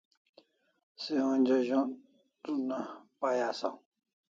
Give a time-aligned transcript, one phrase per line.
[1.03, 1.99] Se onja Z'ontr
[2.51, 2.77] up na
[3.19, 3.75] pai asaw